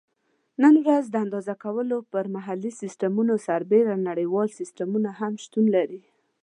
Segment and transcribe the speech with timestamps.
[0.63, 6.01] نن ورځ د اندازه کولو پر محلي سیسټمونو سربیره نړیوال سیسټمونه هم شتون لري.